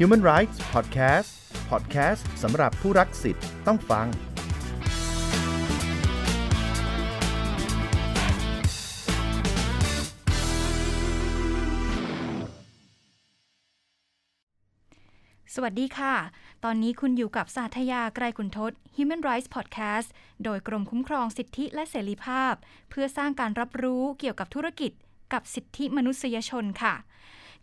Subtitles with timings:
[0.00, 1.30] Human Rights Podcast
[1.70, 4.06] Podcast สำหรับผู้รักสิทธิ์ต้องฟัง
[15.54, 16.14] สวัสดีค่ะ
[16.64, 20.08] ตอนนี้คุณอยู่กับสาธยาไกรกุนทศ Human Rights Podcast
[20.44, 22.54] โดยกรมคุ้มครองสิทธิและเสรีภาพ
[22.90, 24.92] เพื่อสร้างการรับรู้เกี่ยวกับธุรกิจ
[25.32, 26.94] กับสิทธิมนุษยชนค่ะ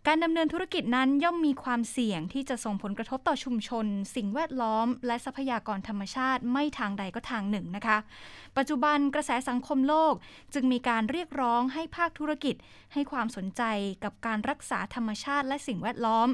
[0.07, 3.85] การดำเนินธุรกิจนั้นย่อมมีความเสี่ยงที่จะส่งผลกระทบต่อชุมชน
[4.15, 7.97] สิ่งแวดล้อม และทรัพยากรธรรมชาติไม่ทางใดก็ทางหนึ่งนะคะ
[8.57, 10.13] ปัจจุบันกระแสสังคมโลก
[10.53, 12.55] จึงมีการเรียกร้องให้ภาคธุรกิจ
[12.93, 13.61] ให้ความสนใจ
[14.03, 16.27] กับการรักษาธรรมชาติและสิ่งแวดล้อม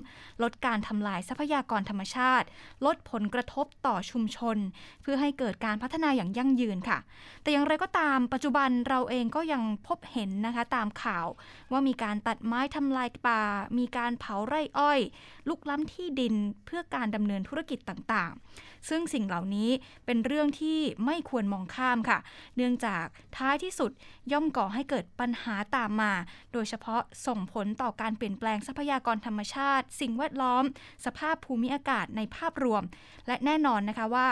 [0.43, 2.47] ลดการทำลายทรัพยากรธรรมชาติ
[2.85, 4.57] ลดผลกระทบต่อชุมชน
[5.01, 6.99] เพื่อให้เกิดการพัฒนาอย่างยั่งยืนค่ะ
[7.41, 11.27] แต่อย่างไรก็ตามปัจจุบันเราเองก็ยังพบเห็นนะคะตามข่าว
[11.71, 13.41] ว่ามีการตัดไม้ทำลายป่า
[13.77, 14.99] มีการเผาไร่อ้อย
[15.47, 19.69] ลุกล้ำที่ดินเพื่อการดำเนินธุรกิจต่างๆ ซึ่งสิ่งเหล่านี้
[20.05, 22.19] เป็นเรื่องที่ไม่ควรมองข้ามค่ะ
[22.55, 23.05] เนื่องจาก
[23.37, 23.91] ท้ายที่สุด
[24.31, 26.13] ย่อมก่อให้เกิดปัญหาตามมา
[26.53, 30.63] โดยเฉพาะส่งผลต่อการเปลี่ยนแปลงทรัพยากรธรรมชาติ สิ่งแวดล้อม
[31.05, 32.83] สภาพภูมิอากาศในภาพรวม
[33.27, 34.27] และแน่นอนนะคะว่า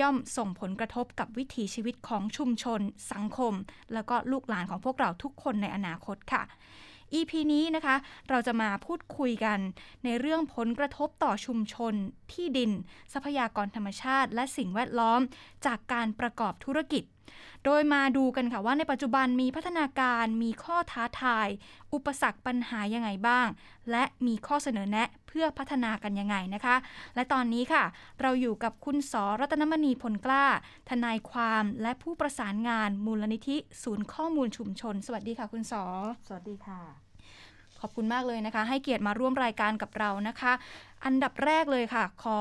[0.00, 2.80] ย่อมส่งผลกระทบกับวิถีชีวิตของชุมชน
[3.12, 3.54] สังคม
[3.94, 6.42] แล้วก็ลูกหลานของพวกเราทุกคนในอนาคตค่ะ
[7.14, 7.96] EP นี้นะคะ
[8.28, 9.58] เราจะมาพูดคุยกัน
[10.04, 11.94] ในเรื่องผลกระทบต่อชุมชน
[12.32, 12.70] ที่ดิน
[13.12, 15.20] ทรัพยากรธรรมชาติ และสิ่งแวดล้อม
[15.66, 17.02] จากการประกอบธุรกิจ
[17.64, 21.48] โดยมาดูกันค่ะว่าในปัจจุบันมีพัฒนาการมีข้อท้าทาย
[21.94, 23.46] อุปสรรคปัญหายังไงบ้าง
[23.90, 26.76] และมีข้อเสนอแนะเพื่อพัฒนากันยังไงนะคะ
[27.14, 27.84] และตอนนี้ค่ะ
[28.20, 30.44] เราอยู่กับคุณสรัตนมณีผลกล้า
[30.90, 35.74] ทนายความและผู้ประสานงานมูลนิธิ ศูนย์ข้อมูลชุมชน สวัสดีค่ะ คุณส
[36.26, 37.09] สวัสดีค่ะ
[37.80, 40.52] ขอบคุณมากเลยนะคะ ให้เกียรติมาร่วมรายการกับเรานะคะ
[41.04, 42.40] อันดับแรกเลยค่ะ ขอ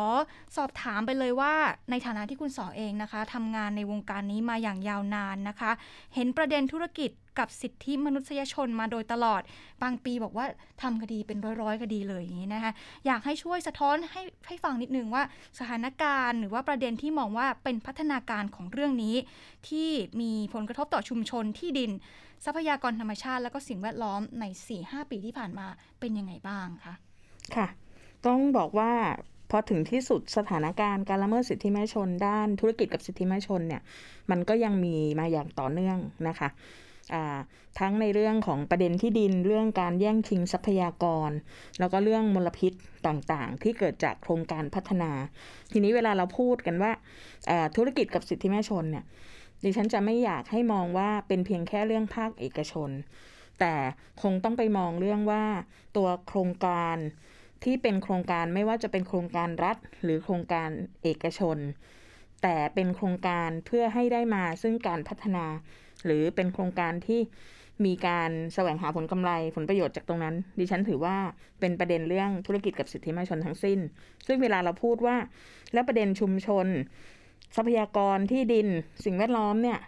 [0.55, 1.53] สอบถามไปเลยว่า
[1.91, 5.71] ในฐานะที่คุณสอเองนะคะทำงานในวงการนี้มาอย่างยาวนานนะคะ
[6.15, 9.41] เห็นประเด็นธุรกิจกับสิทธิมนุษยชนมาโดยตลอด
[9.83, 10.45] บางปีบอกว่า
[10.81, 12.71] ทำคดีเป็นร้อยๆคดีเลยอย่างนี้นะคะ
[13.05, 15.23] อยากให้ช่วยสะท้อนให้ให้ฟังนิดนึงว่า
[15.59, 19.15] สถานการณ์ หรือว่าประเด็นที่มองว่าเป็นพัฒนาการของเรื่องนี้
[19.67, 19.89] ที่
[20.21, 21.91] มีผลกระทบต่อชุมชนที่ดิน
[22.45, 24.45] ทรัพยากรธรรมชาติ และก็สิ่งแวดล้อมใน
[24.77, 25.67] 4-5 ปีที่ผ่านมา
[25.99, 26.93] เป็นยังไงบ้างคะ
[27.55, 27.67] ค่ะ
[28.25, 28.91] ต้องบอกว่า
[29.51, 33.81] พอถึงที่สุดสถานการณ์การละเมิดสิทธิมนุษยชน ด้านธุรกิจกับสิทธิมนุษยชนเนี่ย
[34.31, 36.49] มันก็ยังมีมาอย่างต่อเนื่องนะคะ
[37.79, 41.31] ทั้งในเรื่องของประเด็นที่ดินเรื่องการแย่งชิงทรัพยากร
[41.79, 42.73] แล้วก็เรื่องมลพิษ
[43.07, 45.11] ต่างๆ ที่เกิดจากโครงการพัฒนา
[45.71, 46.91] ทีนี้เวลาเราพูดกันว่า
[47.49, 49.05] อ่าธุรกิจกับสิทธิมนุษยชนเนี่ย
[49.63, 52.89] ดิฉันจะไม่อยากให้มองว่าเป็นเพียงแค่เรื่องภาคเอกชน
[53.59, 53.75] แต่
[54.21, 55.45] คงต้องไปมองเรื่องว่า
[55.97, 56.97] ตัวโครงการ
[57.63, 60.69] ที่เป็นโครงการไม่ว่าจะเป็นโครงการรัฐ หรือโครงการ
[61.03, 61.57] เอกชน
[62.41, 65.45] แต่เป็นโครงการเพื่อให้ได้มาซึ่งการพัฒนา
[66.05, 67.21] หรือเป็นโครงการที่
[67.85, 71.17] มีการแสวงหาผลกำไรผลประโยชน์จากตรงนั้น ดิฉันถือว่า
[71.59, 73.79] เป็นประเด็นเรื่องธุรกิจกับสิทธิมนุษยชนทั้งสิ้น
[74.27, 75.15] ซึ่งเวลาเราพูดว่า
[75.73, 76.67] แล้วประเด็นชุมชน
[77.55, 78.67] ทรัพยากรที่ดิน
[79.05, 79.79] สิ่งแวดล้อมเนี่ย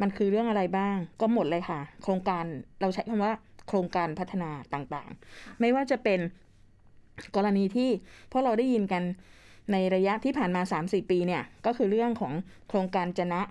[0.00, 2.44] มันคือเรื่องอะไรบ้าง ก็หมดเลยค่ะ โครงการ
[2.80, 3.34] เราใช้คำว่า
[3.68, 6.20] โครงการพัฒนาต่างๆ ไม่ว่าจะเป็น
[7.36, 7.90] กรณีที่
[8.32, 9.02] พวกเราได้ยินกัน
[9.72, 12.32] ในระยะที่ผ่านมา 3-4 ปีเนี่ย ก็คือเรื่องของ
[12.68, 13.42] โครงการจนะ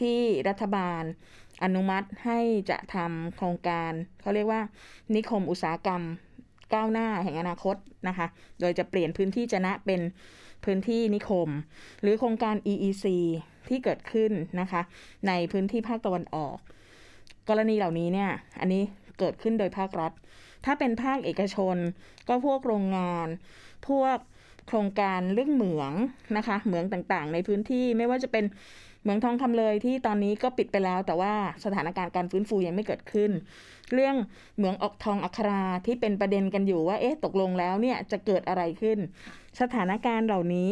[0.00, 1.02] ที่รัฐบาล
[1.62, 2.38] อนุมัติให้
[2.70, 4.60] จะทำโครงการเขาเรียกว่า
[5.14, 6.02] นิคมอุตสาหกรรม
[6.74, 7.76] ก้าวหน้าแห่งอนาคต
[8.08, 8.26] นะคะ
[8.60, 10.00] โดยจะเปลี่ยนพื้นที่จนะเป็น
[10.64, 11.48] พื้นที่นิคม
[12.02, 13.06] หรือโครงการ EEC
[13.68, 14.82] ที่เกิดขึ้นนะคะ
[15.28, 16.56] ในพื้นที่ภาคตะวันออก
[17.48, 18.82] กรณีเหล่านี้เนี่ย อันนี้
[19.18, 20.12] เกิดขึ้นโดยภาครัฐ
[20.64, 21.76] ถ้าเป็นภาคเอกชน
[22.28, 23.28] ก็พวกโรงงาน
[23.88, 24.18] พวก
[24.66, 25.92] โครงการเรื่องเหมือง
[26.36, 28.44] นะคะ เหมืองต่างๆ ในพื้นที่ไม่ว่าจะเป็น
[29.02, 31.32] เหมืองทองคำเลยที่ตอนนี้ก็ปิดไปแล้ว แต่ว่า
[31.64, 33.30] สถานการณ์การฟื้นฟูยังไม่เกิดขึ้น
[33.92, 34.16] เรื่อง
[34.56, 38.98] เหมืองออกทองอัคราที่เป็นประเด็นกันอยู่ว่าเอ๊ะตกลงแล้วเนี่ยจะเกิดอะไรขึ้น
[39.60, 40.70] สถานการณ์เหล่านี้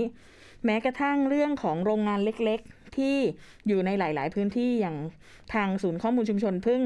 [0.64, 3.16] แม้กระทั่งเรื่องของโรงงานเล็กๆ ที่
[3.68, 4.96] อยู่ในหลาย ๆ พื้นที่อย่าง
[5.54, 6.80] ทางศูนย์ข้อมูลชุมชนเพิ่ง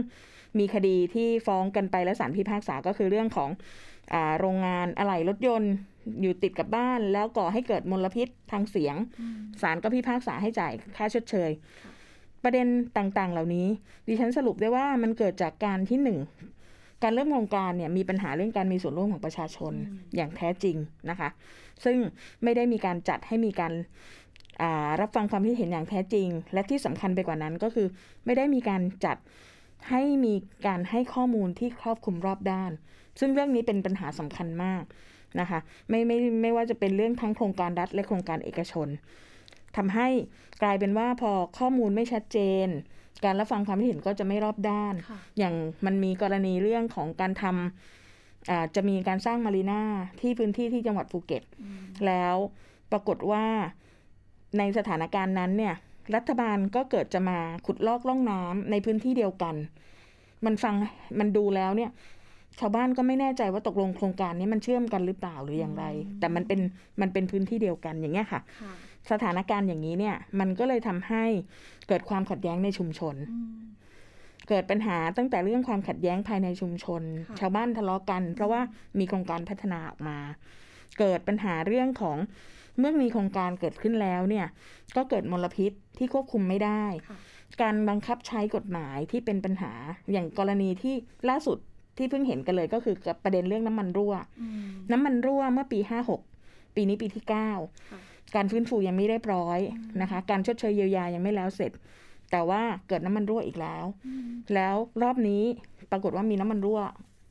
[0.58, 3.50] มีคดีที่ฟ้องกันไปและศาลพิพากษาก็คือเรื่องของ
[4.12, 5.72] อโรงงานอะไหล่รถยนต์
[6.20, 8.96] อยู่ติดกับบ้านแล้วก่อให้เกิดมลพิษทางเสียง
[9.62, 11.50] ศาลก็พิพากษาให้จ่ายค่าชดเชย
[12.42, 12.66] ประเด็น
[12.96, 13.66] ต่างๆ เหล่านี้
[14.06, 16.18] ดิฉันสรุปได้ว่ามันเกิดจากการที่หนึ่ง
[17.02, 19.72] การเริ่มโครงการเนี่ยมีปัญหาเรื่องการมีส่วนร่วมของประชาชน
[20.16, 20.76] อย่างแท้จริง
[21.10, 21.28] นะคะ
[21.84, 21.96] ซึ่ง
[22.42, 23.72] ไม่ได้มีการจัดให้มีการ
[25.00, 27.86] รับฟังความคิดเห็นอย่างแท้จริง และที่สำคัญไปกว่านั้นก็คือ
[28.24, 29.16] ไม่ได้มีการจัด
[29.90, 30.34] ให้มี
[30.66, 32.72] การให้ข้อมูลที่ครอบคลุมรอบด้าน
[33.20, 34.82] ซึ่งเรื่องนี้เป็นปัญหาสำคัญมาก
[35.40, 35.58] นะคะ
[35.88, 38.88] ไม่ไม่ไม่ว่าจะเป็นเรื่องทั้งโครงการรัฐและโครงการเอกชน
[39.76, 40.08] ทำให้
[40.62, 42.68] กลายเป็นว่าพอข้อมูลไม่ชัดเจน
[43.24, 45.54] การรับฟังความคิดเห็นก็จะไม่รอบด้านค่ะอย่าง
[45.86, 47.44] มันมีกรณีเรื่องของการท
[47.96, 49.82] อ่าจะมีการสร้าง marina
[50.20, 52.36] ที่พื้นที่ที่จังหวัดภูเก็ตอืมแล้ว
[52.92, 53.44] ปรากฏว่า
[54.58, 55.74] ในสถานการณ์นั้นเนี่ย
[56.14, 59.54] รัฐบาลก็เกิดจะมาขุดลอกร่องน้ำในพื้นที่เดียวกัน
[60.44, 60.74] มันฟัง
[61.18, 61.90] มันดูแล้วเนี่ย
[62.60, 65.84] ชาวบ้านก็ไม่แน่ใจว่าตกลงโครงการนี้มันเชื่อมกันหรือเปล่าหรืออย่างไร
[66.20, 66.60] แต่มันเป็น
[67.00, 68.72] มันเป็นพื้นที่เดียวกันอย่างเงี้ยค่ะค่ะ
[69.10, 71.24] สถานการณ์อย่างนี้เนี่ย มันก็เลยทำให้
[71.88, 73.62] เกิดความขัดแย้งในชุมชนอืม
[74.48, 78.60] เกิดปัญหาตั้งแต่เรื่องความขัดแย้งภายในชุมชนค่ะชาวบ้านทะเลาะกัน เพราะว่า
[78.98, 80.18] มีโครงการพัฒนาออกมา
[80.98, 82.18] เกิดปัญหาเรื่องของ
[82.78, 84.46] เมื่อมีโครงการเกิดขึ้นแล้วเนี่ย
[84.96, 87.18] ก็เกิดมลพิษที่ควบคุมไม่ได้ค่ะ
[87.62, 89.72] การบังคับใช้กฎหมายที่เป็นปัญหา
[90.12, 90.94] อย่างกรณีที่
[91.28, 91.58] ล่าสุด
[91.96, 95.78] ที่เพิ่งเห็นกันเลยก็คือกับประเด็นเรื่องน้ำมันรั่วอืมน้ำมันรั่วเมื่อปี
[96.26, 97.46] 56ปีนี้ปีที่ค่ะ
[97.92, 99.58] 9การฟื้นฟูยังไม่เรียบร้อย
[100.02, 101.72] นะคะ การชดเชยเยียวยายังไม่แล้วเสร็จ
[102.30, 105.42] แต่ว่าเกิดน้ำมันรั่วอีกแล้วอืมแล้วรอบนี้
[105.90, 106.80] ปรากฏว่ามีน้ำมันรั่ว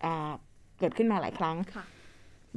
[0.05, 0.31] อ่า
[0.79, 1.85] เกิดขึ้นมาหลายครั้งค่ะ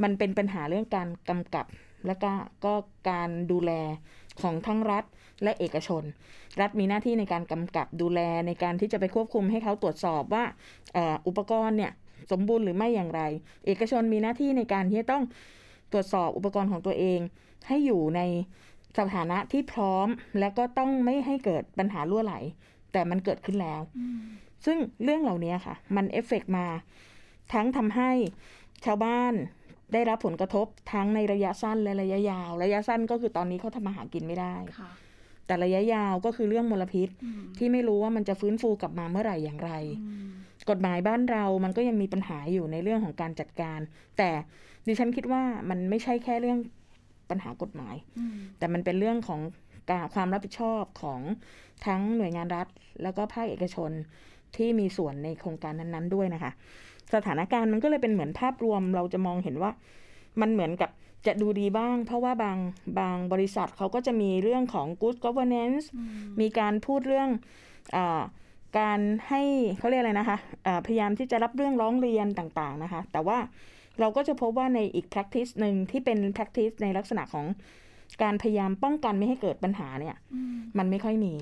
[0.02, 1.66] มันเป็นปัญหาเรื่องการกำกับ
[2.06, 2.30] และก็
[2.64, 2.72] ก็
[3.10, 3.72] การดูแล
[4.40, 5.04] ของทั้งรัฐ
[5.42, 6.02] และเอกชน
[6.60, 10.44] รัฐมีหน้าที่ในการกำกับดูแลในการที่จะไปควบคุมให้เขาตรวจสอบว่า
[10.96, 11.92] อ,อุปกรณ์เนี่ย
[12.32, 13.22] สมบูรณ์หรือไม่อย่างไร
[13.66, 15.24] เอกชนมีหน้าที่ในการที่จะต้อง
[15.92, 17.20] ตรวจสอบอุปกรณ์ของตัวเอง
[17.68, 18.20] ให้อยู่ใน
[18.98, 20.08] สถานะที่พร้อม
[20.38, 22.34] และก็ต้องไม่ให้เกิดปัญหารั่วไหล
[22.92, 23.80] แต่มันเกิดขึ้นแล้ว
[24.66, 26.66] ซึ่งเรื่องเหล่านี้ค่ะ มันเอฟเฟกต์มา
[27.52, 28.10] ทั้งทำให้
[28.84, 29.34] ชาวบ้าน
[29.92, 34.90] ได้รับผลกระทบทั้งในระยะสั้นและระยะยาว ระยะสั้นก็คือตอนนี้เขาทำมาหากินไม่ได้ค่ะ
[35.46, 40.26] แต่ระยะยาวก็คือเรื่องมลพิษอืมที่ไม่รู้ว่ามันจะฟื้นฟูกลับมาเมื่อไหร่อย่างไรอืม
[40.70, 43.80] กฎหมายบ้านเรามันก็ยังมีปัญหาอยู่ในเรื่องของการจัดการ
[44.18, 44.30] แต่
[44.86, 46.58] ดิฉันคิดว่ามันไม่ใช่แค่เรื่อง
[47.30, 49.40] ปัญหากฎหมายอืมแต่มันเป็นเรื่องของ
[49.90, 51.20] การความรับผิดชอบของ
[51.86, 52.66] ทั้งหน่วยงานรัฐ
[53.02, 53.90] แล้วก็ภาคเอกชน
[54.56, 56.52] ที่มีส่วนในโครงการนั้น ๆ ด้วยนะคะ
[57.14, 59.70] สถานการณ์มันก็เลยเป็นเหมือนภาพรวมเราจะมองเห็นว่า
[60.40, 60.90] มันเหมือนกับ
[61.26, 62.58] จะดูดีบ้าง เพราะว่าบาง
[62.98, 66.08] บางบริษัทเขาก็จะมีเรื่องของ good governance อืม
[66.40, 67.28] มีการพูดเรื่อง
[67.96, 68.22] อา
[68.78, 69.42] การให้
[69.78, 73.38] เขาเรียกอะไรนะคะะพยายามที่จะรับเรื่องร้องเรียนต่างๆนะคะ แต่ว่า
[74.00, 77.46] เราก็จะพบว่าในอีก practice หนึ่งที่เป็น practice ในลักษณะของ
[78.22, 81.34] การพยายามป้องกันไม่ให้เกิดปัญหาเนี่ยอืมมันไม่ค่อยมี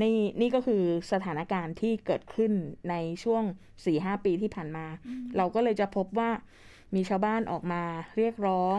[0.00, 0.82] นี่นี่ก็คือ
[1.12, 2.52] สถานการณ์ที่เกิดขึ้น
[2.90, 2.94] ใน
[3.24, 3.42] ช่วง
[3.84, 4.86] 4-5ปีที่ผ่านมา
[5.36, 6.30] เราก็เลยจะพบว่า
[6.94, 7.82] มีชาวบ้านออกมา
[8.16, 8.78] เรียกร้อง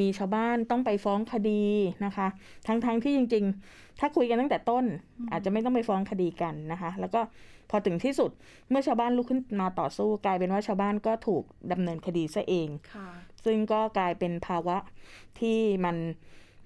[0.00, 1.64] มีชาวบ้านต้องไปฟ้องคดี
[2.04, 2.26] นะคะ
[2.66, 4.84] ทั้งๆทที่จริง ๆ ถ้าคุยกันตั้งแต่ต้น
[5.32, 7.20] อาจจะไม่ต้องไปฟ้องคดีกันนะคะ แล้วก็
[7.70, 8.30] พอถึงที่สุด
[8.70, 13.08] เมื่อชาวบ้านลุกขึ้นมาต่อสู้ กลายเป็นว่าชาวบ้านก็ถูกดำเนินคดีซะเองค่ะ
[13.44, 14.76] ซึ่งก็กลายเป็นภาวะ
[15.40, 15.96] ที่มัน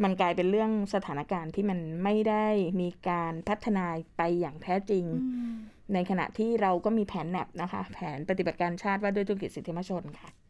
[0.02, 2.46] มันกลายเป็นเรื่องสถานการณ์ที่มันไม่ได้
[2.80, 3.86] มีการพัฒนา
[4.16, 5.58] ไปอย่างแท้จริงอืม
[5.94, 10.47] ในขณะที่เราก็มีแผนแนบนะคะ แผนปฏิบัติการชาติว่าด้วยธุรกิจสิทธิมชนค่ะอืม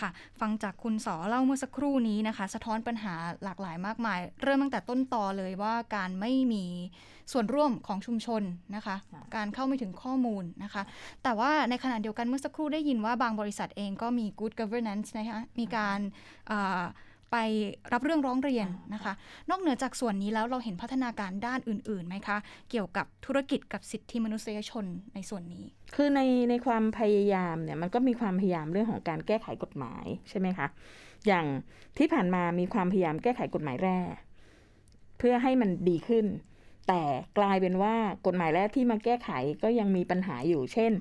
[0.00, 0.10] ค่ะ
[0.40, 3.14] ฟังจากคุณสอเล่าเมื่อสักครู่นี้นะคะ สะท้อนปัญหา
[3.44, 6.64] หลากหลายมากมาย เริ่มตั้งแต่ต้นตอเลยว่าการไม่มี
[7.32, 8.42] ส่วนร่วมของชุมชน
[8.74, 10.82] นะคะค่ะการเข้าไม่ถึงข้อมูลนะคะ
[11.22, 15.98] แต่ว่าในขณะเดียวกันเมื่อสักครู่ได้ยินว่าบางบริษัทเองก็มี good governance นะคะมีการ
[16.48, 16.82] เอ่อ
[17.32, 17.36] ไป
[17.92, 19.12] รับเรื่องร้องเรียนนะคะ
[19.50, 22.36] นอกเหนือจากส่วนนี้แล้วเราเห็นพัฒนาการด้านอื่นๆไหมคะ
[22.70, 24.84] เกี่ยวกับธุรกิจกับสิทธิมนุษยชน
[25.14, 26.20] ในส่วนนี้ คือใน
[26.50, 30.66] ในความพยายามเนี่ยมันก็มีความพยายามเรื่องของการแก้ไขกฎหมายใช่ไหมคะ
[31.26, 31.46] อย่าง
[31.98, 33.98] ที่ผ่านมามีความพยายามแก้ไขกฎหมายแร่
[35.18, 36.26] เพื่อให้มันดีขึ้น
[36.88, 37.02] แต่
[37.38, 37.94] กลายเป็นว่า
[38.26, 39.30] กฎหมายแร่ที่มาแก้ไข
[39.62, 40.92] ก็ยังมีปัญหาอยู่ เช่น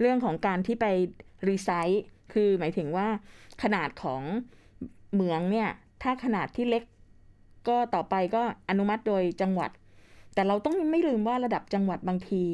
[0.00, 0.86] เรื่องของการที่ไป
[1.48, 3.08] รีไซต์คือหมายถึงว่า
[3.62, 4.22] ขนาดของ
[5.12, 5.68] เหมืองเนี่ย
[6.02, 6.82] ถ้าขนาดที่เล็ก
[7.68, 9.70] ก็ต่อไปก็อนุมัติโดยจังหวัด
[10.34, 12.44] แต่เราต้องไม่ลืมว่าระดับจังหวัดบางที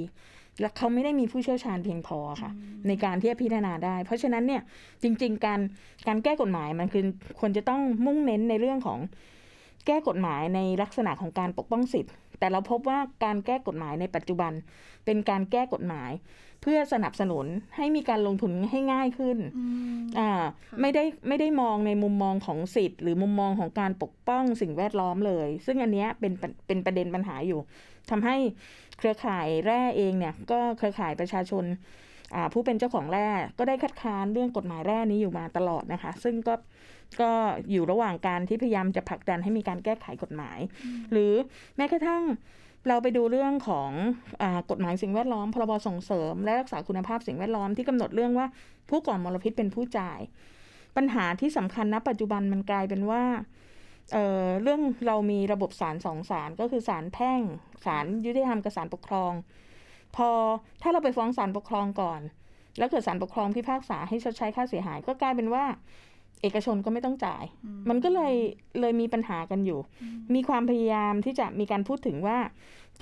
[0.61, 2.51] และเขาไม่ได้มีผู้เชี่ยวชาญเพียงพอค่ะ
[2.87, 4.63] ในการที่จะพิจารณาได้ เพราะฉะนั้นเนี่ย
[5.03, 5.61] จริง ๆ การ
[6.07, 7.05] การแก้กฎหมายมันคือ
[7.41, 8.99] ควรจะต้องมุ่งเน้นในเรื่องของ
[9.87, 14.53] แก้กฎหมายในลักษณะของการปกป้องสิทธิ์ แต่เราพบว่าการแก้กฎหมายในปัจจุบัน
[15.05, 16.11] เป็นการแก้กฎหมาย
[16.65, 19.65] เพื่อสนับสนุนให้มีการลงทุนให้ง่ายขึ้นอื
[19.97, 20.31] มอ่า
[20.71, 27.61] ค่ะไม่ได้ไม่ได้มองในมุมมองของสิทธิ์ หรือมุมมองของการปกป้องสิ่งแวดล้อมเลย ซึ่งอันเนี้ยเป็นเป็นเป็นประเด็นปัญหาอยู่
[28.11, 28.37] ทำให้
[28.99, 31.65] เครือข่ายแร่เองเนี่ย ก็เครือข่ายประชาชน
[32.35, 33.29] อ่าผู้เป็นเจ้าของแร่
[33.59, 36.55] ก็ได้คัดค้านเรื่องกฎหมายแร่นี้อยู่มาตลอดนะคะ ซึ่งก็
[37.21, 37.31] ก็
[37.71, 40.59] อยู่ระหว่างการที่พยายามจะผลักดันให้มีการแก้ไขกฎหมาย
[41.13, 41.33] หรือ
[41.77, 42.23] แม้กระทั่ง
[42.89, 43.91] เราไปดูเรื่องของ
[44.43, 48.47] อกฎหมายสิ่งแวดล้อม พรบส่งเสริม และรักษาคุณภาพสิ่งแวดล้อมที่กำหนดเรื่องว่า
[48.89, 50.21] ผู้ก่อมลพิษเป็นผู้จ่าย
[50.97, 53.23] ปัญหาที่สำคัญณปัจจุบันมันกลายเป็นว่า
[54.13, 57.41] เเรื่องเรามีระบบศาลสองศาลก็คือศาลแพ่ง
[57.85, 59.33] ศาลยุติธรรมกับศาลปกครอง
[60.17, 60.31] พอ
[60.83, 62.21] ถ้าเราไปฟ้องศาลปกครองก่อน
[62.79, 65.65] แล้วเกิดศาลปกครองพิพากษาให้ชดใช้ค่าเสียหาย ก็กลายเป็นว่า
[66.45, 67.45] เอกชนก็ไม่ต้องจ่าย
[67.89, 68.35] มันก็เลย
[68.81, 69.79] เลยมีปัญหากันอยู่
[70.35, 72.39] มีความพยายามที่จะมีการพูดถึงว่า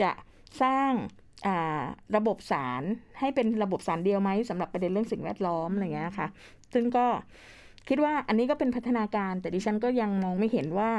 [0.00, 0.10] จะ
[0.62, 0.90] สร้าง
[1.46, 1.82] อ่า
[2.16, 2.82] ระบบศาล
[3.20, 6.28] ให้เป็นระบบศาลเดียวไหมสำหรับประเด็นเรื่องสิ่งแวดล้อมอะไรเงี้ยค่ะ
[6.72, 7.06] ซึ่งก็
[7.88, 10.90] คิดว่าอันนี้ก็เป็นพัฒนาการ แต่ดิฉันก็ยังมองไม่เห็นว่า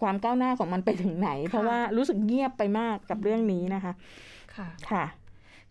[0.00, 3.92] ความก้าวหน้าของมันไปถึงไหน เพราะว่ารู้สึกเงียบไปมากกับเรื่องนี้นะคะ
[4.56, 5.04] ค่ะค่ะ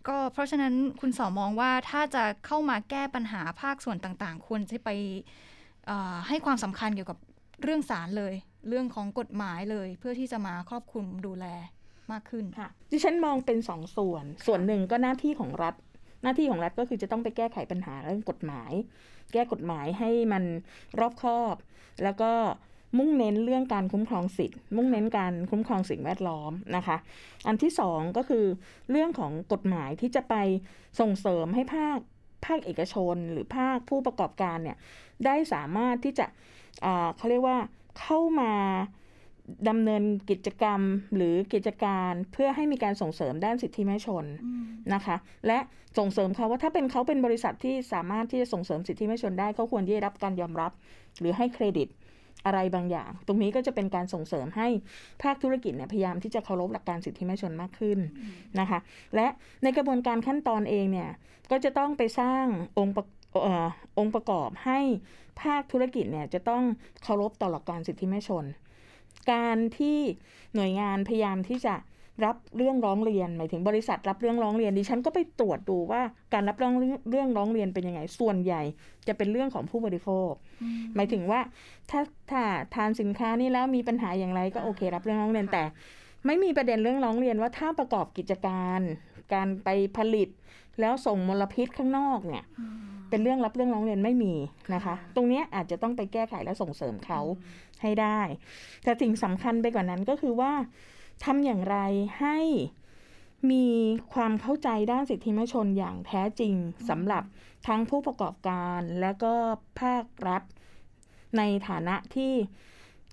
[0.07, 5.55] ก็เพราะฉะนั้นคุณสอมองว่าถ้าจะเข้ามาแก้ปัญหาภาคส่วนต่างๆ ควรจะไปเอ่อ
[6.27, 7.17] ให้ความสำคัญเกี่ยวกับ
[7.63, 8.33] เรื่องศาลเลย
[8.69, 11.45] เรื่องของกฎหมายเลย เพื่อที่จะมาครอบคลุมดูแล
[12.11, 15.75] มากขึ้นค่ะดิฉันมองเป็นสองส่วน ส่วนหนึ่งก็หน้าที่ของรัฐ
[16.23, 18.71] หน้าที่ของรัฐก็คือจะต้องไปแก้ไขปัญหาเรื่องกฎหมาย
[19.33, 20.43] แก้กฎหมายให้มัน
[20.99, 21.55] รอบคอบ
[22.03, 22.31] แล้วก็
[22.97, 26.97] มุ่งเน้นเรื่องการคุ้มครองสิทธิ์ มุ่งเน้นการคุ้มครองสิ่งแวดล้อมนะคะ
[27.47, 28.45] อันที่สองก็คือ
[28.91, 30.35] เรื่องของกฎหมายที่จะไป
[30.99, 31.99] ส่งเสริมให้ภาค
[32.45, 34.77] ภาคเอกชนหรือภาคผู้ประกอบการเนี่ย
[35.25, 36.25] ได้สามารถที่จะ
[36.85, 37.57] อ่าเขาเรียกว่า
[37.99, 38.53] เข้ามา
[39.69, 40.81] ดำเนินกิจกรรม
[41.15, 44.25] หรือกิจการเพื่อให้มีการส่งเสริมด้านสิทธิมนุษยชน
[44.93, 45.15] นะคะ
[45.47, 45.59] และ
[45.97, 50.71] ส่งเสริมเขาว่าถ้าเป็นเขาเป็นบริษัทที่สามารถที่จะส่งเสริมสิทธิมนุษยชนได้เขาควรที่จะได้รับการยอมรับ
[51.19, 51.87] หรือให้เครดิต
[52.45, 54.67] อะไรบางอย่าง ตรงนี้ก็จะเป็นการส่งเสริมให้
[55.23, 57.99] ภาคธุรกิจเนี่ยพยายามที่จะเคารพหลักการสิทธิมนุษยชนมากขึ้น
[58.59, 58.79] นะคะ
[59.15, 59.27] และ
[59.63, 61.09] ในกระบวนการขั้นตอนเองเนี่ย
[61.51, 62.45] ก็จะต้องไปสร้าง
[62.77, 63.05] องค์ประ
[63.43, 63.67] เอ่อ
[63.99, 64.79] องค์ประกอบให้
[65.41, 66.63] ภาคธุรกิจเนี่ยจะต้อง
[67.03, 68.45] เคารพต่อหลักการสิทธิมนุษยชน
[69.31, 69.99] การที่
[70.55, 71.75] หน่วยงานพยายามที่จะ
[72.25, 76.01] รับเรื่องร้องเรียนหมายถึงบริษัทรับเรื่องร้องเรียนดิฉันก็ไปตรวจดูว่า
[76.33, 76.73] การรับเรื่อง
[77.09, 78.61] เรื่องร้องเรียนเป็นยังไงส่วนใหญ่
[79.07, 80.31] จะเป็นเรื่องของผู้บริโภค
[80.95, 81.39] หมายถึงว่า
[81.91, 82.41] ถ้าถ้า
[82.75, 85.63] ทานสินค้านี้แล้วมีปัญหาอย่างไรก็โอเค รับเรื่องร้องเรียนแต่
[86.25, 88.79] ไม่มีประเด็นเรื่องร้องเรียนว่าถ้าประกอบกิจการ
[89.33, 90.29] การไปผลิต
[90.79, 92.43] แล้วส่งมลพิษข้างนอกเนี่ย
[93.09, 94.33] เป็นเรื่องรับเรื่องร้องเรียนไม่มี
[94.73, 97.21] นะคะ ตรงเนี้ยอาจจะต้องไปแก้ไขและส่งเสริมเขา
[97.81, 98.19] ให้ได้
[98.83, 100.51] แต่สิ่งสำคัญไปกว่านั้นก็คือว่า
[101.23, 101.77] ทำอย่างไร
[102.19, 102.37] ให้
[103.51, 103.67] มี
[104.13, 106.53] ความเข้าใจด้านสิทธิมนุษยชนอย่างแท้จริง
[106.89, 107.23] สำหรับ
[107.67, 109.33] ทั้งผู้ประกอบการและก็
[109.81, 110.41] ภาครัฐ
[111.37, 112.33] ในฐานะที่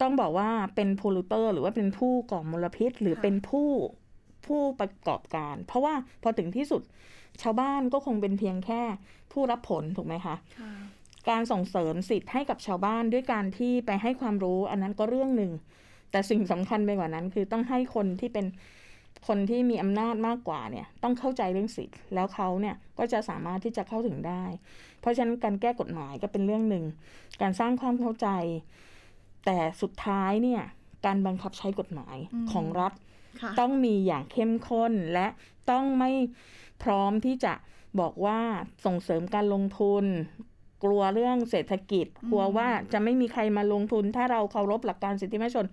[0.00, 3.68] ต้องบอกว่าเป็นพลูเตอร์ หรือว่าเป็นผู้ก่อมลพิษ หรือค่ะเป็นผู้
[4.46, 6.82] ผู้ประกอบการ เพราะว่าพอถึงที่สุด
[7.42, 8.82] ชาวบ้านก็คงเป็นเพียงแค่
[9.32, 10.34] ผู้รับผลถูกไหมคะ
[11.28, 15.52] การส่งเสริมสิทธิ์ให้กับชาวบ้านด้วยการที่ไปให้ความรู้ อันนั้นก็เรื่องหนึ่ง
[16.14, 18.46] แต่สิ่งสำคัญไปกว่านั้น คือต้องให้คนที่เป็น
[19.28, 24.44] คนที่มีอำนาจมากกว่าเนี่ย ต้องเข้าใจเรื่องสิทธิ์แล้วเขาเนี่ยก็จะสามารถที่จะเข้าถึงได้
[25.00, 26.84] เพราะฉะนั้นการแก้กฎหมายก็เป็นเรื่องหนึ่ง
[27.42, 28.28] การสร้างความเข้าใจ
[29.44, 30.62] แต่สุดท้ายเนี่ย
[31.06, 32.92] การบังคับใช้กฎหมายอืมของรัฐ
[33.40, 35.26] ค่ะต้องมีอย่างเข้มข้นและ
[35.70, 36.10] ต้องไม่
[36.82, 37.54] พร้อมที่จะ
[38.00, 38.40] บอกว่า
[38.84, 40.04] ส่งเสริมการลงทุน
[40.84, 45.66] กลัวเรื่องเศรษฐกิจ กลัวว่าจะไม่มีใครมาลงทุน ถ้าเราเคารพหลักการสิทธิมนุษยชน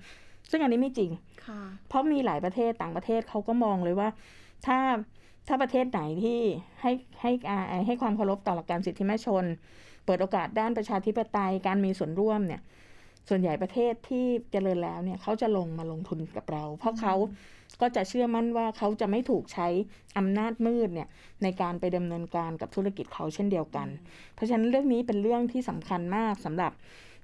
[0.50, 1.12] ซึ่งอันนี้ไม่จริง
[1.46, 4.10] ค่ะเพราะมีหลายประเทศต่างประเทศเขาก็มองเลยว่า
[4.66, 4.78] ถ้า
[5.48, 6.40] ถ้าประเทศไหนที่
[6.82, 9.46] ให้ให้อ่าให้ความเคารพต่อหลักการสิทธิมนุษยชน
[10.06, 12.62] เปิดโอกาสด้านประชาธิปไตยการมีส่วนร่วมเนี่ย
[13.30, 17.16] ส่วนใหญ่ประเทศที่เจริญแล้วเนี่ยเขาจะลงมาลงทุนกับเรา เพราะเขา
[17.82, 19.68] ก็จะเชื่อมั่นว่าเขาจะไม่ถูกใช้
[20.18, 21.08] อำนาจมืดเนี่ย
[21.44, 23.88] ในการไปดำเนินการกับธุรกิจเขาเช่นเดียวกัน
[24.34, 26.72] เพราะฉะนั้นเรื่องนี้เป็นเรื่องที่สำคัญมากสำหรับ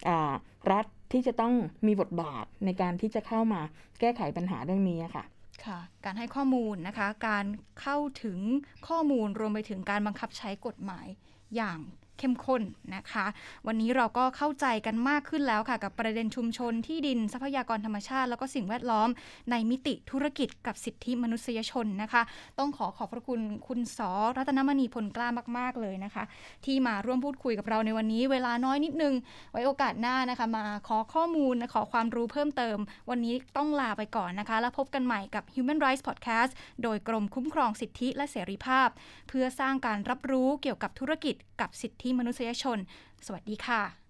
[0.08, 0.34] อ่า
[0.72, 1.54] รัฐ ที่จะต้อง
[1.88, 3.62] มีบทบาทในการที่จะเข้ามา
[4.00, 5.26] แก้ไขปัญหาเรื่องนี้อะค่ะ
[5.66, 7.46] ค่ะการให้ข้อมูลนะคะ การ
[7.82, 8.40] เข้าถึง
[8.88, 11.08] ข้อมูลรวมไปถึงการบังคับใช้กฎหมาย
[11.56, 11.80] อย่าง
[12.20, 12.62] เข้มข้น
[12.96, 13.26] นะคะ
[13.68, 19.10] วันนี้เราก็เข้าใจกันมากขึ้นแล้วค่ะ กับประเด็นชุมชนที่ดินทรัพยากรธรรมชาติ แล้วก็สิ่งแวดล้อม
[19.52, 22.22] ในมิติธุรกิจกับสิทธิมนุษยชนนะคะ
[22.60, 26.24] ต้องขอขอบพระคุณคุณสอรัตนมณีพลกล้ามาก ๆ เลยนะคะ
[26.66, 29.14] ที่มาร่วมพูดคุยกับเราในวันนี้ เวลาน้อยนิดนึง
[29.52, 32.78] ไว้โอกาสหน้านะคะ มาขอข้อมูลขอความรู้เพิ่มเติม
[33.10, 36.52] วันนี้ต้องลาไปก่อนนะคะ แล้วพบกันใหม่กับ Human Rights Podcast
[36.84, 38.90] โดยกรมคุ้มครองสิทธิและเสรีภาพ
[39.28, 42.78] เพื่อสร้างการรับรู้เกี่ยวกับธุรกิจกับสิทธิมนุษยชน
[43.26, 44.07] สวัสดีค่ะ